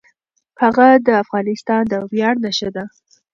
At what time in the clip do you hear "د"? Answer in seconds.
1.05-1.07, 1.91-1.93